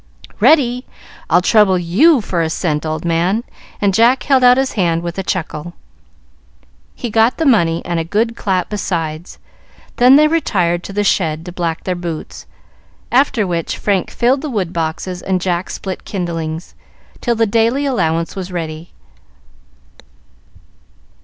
[0.39, 0.87] "Ready!
[1.29, 3.43] I'll trouble you for a cent, old man;"
[3.79, 5.73] and Jack held out his hand, with a chuckle.
[6.95, 9.29] He got the money and a good clap beside;
[9.97, 12.47] then they retired to the shed to black their boots,
[13.11, 16.73] after which Frank filled the woodboxes and Jack split kindlings,
[17.19, 18.93] till the daily allowance was ready.